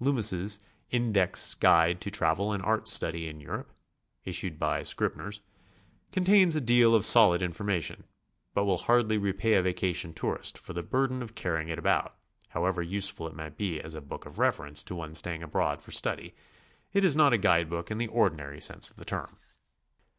Loomis's 0.00 0.60
'Tndex 0.90 1.54
Guide 1.60 2.00
to 2.00 2.10
Travel 2.10 2.52
and 2.52 2.62
Art 2.62 2.88
Study 2.88 3.28
in 3.28 3.38
Europe," 3.38 3.70
issued 4.24 4.58
by 4.58 4.82
Scribner's, 4.82 5.42
contains 6.10 6.56
a 6.56 6.60
deal 6.62 6.94
of 6.94 7.04
solid 7.04 7.42
infor 7.42 7.66
mation, 7.66 8.04
but 8.54 8.64
will 8.64 8.78
hardly 8.78 9.18
repay 9.18 9.52
a 9.52 9.62
vacation 9.62 10.14
tourist 10.14 10.56
for 10.56 10.72
the 10.72 10.82
bur 10.82 11.08
den 11.08 11.20
of 11.20 11.34
carrying 11.34 11.68
it 11.68 11.78
about, 11.78 12.16
however 12.48 12.80
useful 12.80 13.26
it 13.28 13.36
might 13.36 13.58
be 13.58 13.78
as 13.78 13.94
a 13.94 14.00
book 14.00 14.24
of 14.24 14.38
reference 14.38 14.82
to 14.82 14.94
one 14.94 15.14
staying 15.14 15.42
abroad 15.42 15.82
for 15.82 15.90
study; 15.90 16.32
it 16.94 17.04
is 17.04 17.14
not 17.14 17.34
a 17.34 17.36
guide 17.36 17.68
book 17.68 17.90
in 17.90 17.98
the 17.98 18.06
ordinary 18.08 18.62
sense 18.62 18.88
of 18.88 18.96
the 18.96 19.04
term. 19.04 19.36